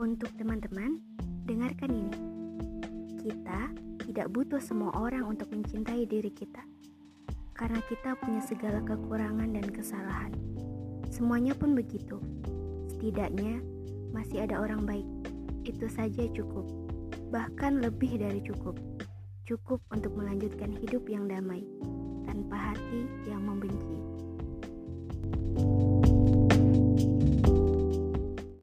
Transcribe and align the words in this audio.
Untuk 0.00 0.32
teman-teman, 0.40 0.96
dengarkan 1.44 1.92
ini. 1.92 2.16
Kita 3.20 3.68
tidak 4.00 4.32
butuh 4.32 4.56
semua 4.56 4.96
orang 4.96 5.28
untuk 5.28 5.52
mencintai 5.52 6.08
diri 6.08 6.32
kita. 6.32 6.64
Karena 7.52 7.84
kita 7.84 8.16
punya 8.16 8.40
segala 8.40 8.80
kekurangan 8.80 9.52
dan 9.52 9.66
kesalahan. 9.68 10.32
Semuanya 11.12 11.52
pun 11.52 11.76
begitu. 11.76 12.16
Setidaknya 12.96 13.60
masih 14.16 14.48
ada 14.48 14.64
orang 14.64 14.88
baik. 14.88 15.04
Itu 15.68 15.84
saja 15.92 16.24
cukup. 16.32 16.64
Bahkan 17.28 17.84
lebih 17.84 18.24
dari 18.24 18.40
cukup. 18.40 18.80
Cukup 19.44 19.84
untuk 19.92 20.16
melanjutkan 20.16 20.80
hidup 20.80 21.12
yang 21.12 21.28
damai, 21.28 21.60
tanpa 22.24 22.72
hati 22.72 23.04